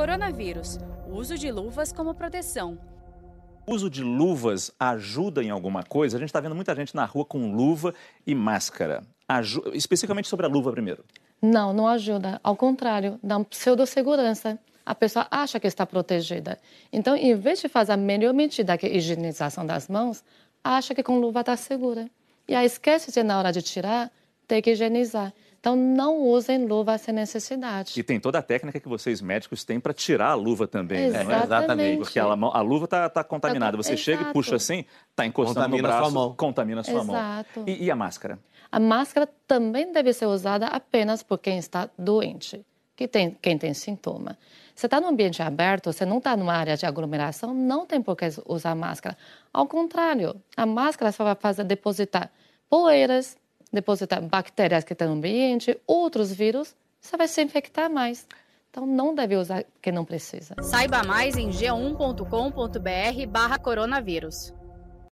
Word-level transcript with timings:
Coronavírus. 0.00 0.78
Uso 1.12 1.36
de 1.36 1.52
luvas 1.52 1.92
como 1.92 2.14
proteção. 2.14 2.78
O 3.66 3.74
uso 3.74 3.90
de 3.90 4.02
luvas 4.02 4.72
ajuda 4.80 5.44
em 5.44 5.50
alguma 5.50 5.82
coisa? 5.82 6.16
A 6.16 6.18
gente 6.18 6.30
está 6.30 6.40
vendo 6.40 6.54
muita 6.54 6.74
gente 6.74 6.96
na 6.96 7.04
rua 7.04 7.22
com 7.22 7.52
luva 7.52 7.92
e 8.26 8.34
máscara. 8.34 9.02
Aju 9.28 9.62
especificamente 9.74 10.26
sobre 10.26 10.46
a 10.46 10.48
luva 10.48 10.72
primeiro. 10.72 11.04
Não, 11.42 11.74
não 11.74 11.86
ajuda. 11.86 12.40
Ao 12.42 12.56
contrário, 12.56 13.20
dá 13.22 13.38
pseudo-segurança. 13.44 14.58
A 14.86 14.94
pessoa 14.94 15.26
acha 15.30 15.60
que 15.60 15.66
está 15.66 15.84
protegida. 15.84 16.58
Então, 16.90 17.14
em 17.14 17.34
vez 17.34 17.60
de 17.60 17.68
fazer 17.68 17.92
a 17.92 17.96
melhor 17.98 18.32
medida, 18.32 18.78
que 18.78 18.86
é 18.86 18.88
a 18.88 18.94
higienização 18.94 19.66
das 19.66 19.86
mãos, 19.86 20.24
acha 20.64 20.94
que 20.94 21.02
com 21.02 21.20
luva 21.20 21.40
está 21.40 21.58
segura. 21.58 22.08
E 22.48 22.54
aí 22.54 22.64
esquece 22.64 23.12
de, 23.12 23.22
na 23.22 23.38
hora 23.38 23.52
de 23.52 23.60
tirar, 23.60 24.10
ter 24.48 24.62
que 24.62 24.70
higienizar. 24.70 25.30
Então, 25.60 25.76
não 25.76 26.18
usem 26.22 26.66
luva 26.66 26.96
sem 26.96 27.12
necessidade. 27.12 27.92
E 28.00 28.02
tem 28.02 28.18
toda 28.18 28.38
a 28.38 28.42
técnica 28.42 28.80
que 28.80 28.88
vocês 28.88 29.20
médicos 29.20 29.62
têm 29.62 29.78
para 29.78 29.92
tirar 29.92 30.30
a 30.30 30.34
luva 30.34 30.66
também, 30.66 31.04
Exatamente. 31.04 31.28
né? 31.38 31.44
Exatamente. 31.44 31.98
Porque 31.98 32.18
a, 32.18 32.24
a 32.24 32.60
luva 32.62 32.86
está 32.86 33.10
tá 33.10 33.22
contaminada. 33.22 33.76
Você 33.76 33.92
Exato. 33.92 34.02
chega 34.02 34.30
e 34.30 34.32
puxa 34.32 34.56
assim, 34.56 34.86
está 35.10 35.26
encostando 35.26 35.60
Contamina 35.66 35.82
no 35.82 35.86
a 35.86 35.90
braço, 35.98 36.10
sua 36.10 36.20
mão. 36.20 36.34
contamina 36.34 36.80
a 36.80 36.84
sua 36.84 37.02
Exato. 37.02 37.60
mão. 37.60 37.68
E, 37.68 37.84
e 37.84 37.90
a 37.90 37.94
máscara? 37.96 38.38
A 38.72 38.80
máscara 38.80 39.28
também 39.46 39.92
deve 39.92 40.14
ser 40.14 40.26
usada 40.26 40.66
apenas 40.66 41.22
por 41.22 41.36
quem 41.38 41.58
está 41.58 41.90
doente, 41.98 42.64
que 42.96 43.06
tem, 43.06 43.36
quem 43.42 43.58
tem 43.58 43.74
sintoma. 43.74 44.38
Você 44.74 44.86
está 44.86 44.98
num 44.98 45.08
ambiente 45.08 45.42
aberto, 45.42 45.92
você 45.92 46.06
não 46.06 46.18
está 46.18 46.34
numa 46.38 46.54
área 46.54 46.74
de 46.74 46.86
aglomeração, 46.86 47.52
não 47.52 47.84
tem 47.84 48.00
por 48.00 48.16
que 48.16 48.28
usar 48.46 48.74
máscara. 48.74 49.14
Ao 49.52 49.66
contrário, 49.66 50.40
a 50.56 50.64
máscara 50.64 51.12
só 51.12 51.22
vai 51.22 51.34
fazer 51.34 51.64
depositar 51.64 52.30
poeiras, 52.66 53.36
depositar 53.72 54.22
bactérias 54.22 54.84
que 54.84 54.92
estão 54.92 55.08
no 55.08 55.14
ambiente, 55.14 55.78
outros 55.86 56.32
vírus, 56.32 56.74
você 57.00 57.16
vai 57.16 57.28
se 57.28 57.42
infectar 57.42 57.90
mais. 57.90 58.26
Então, 58.70 58.86
não 58.86 59.14
deve 59.14 59.36
usar 59.36 59.64
quem 59.82 59.92
não 59.92 60.04
precisa. 60.04 60.54
Saiba 60.62 61.02
mais 61.02 61.36
em 61.36 61.50
g1.com.br 61.50 63.26
barra 63.28 63.58
coronavírus. 63.58 64.52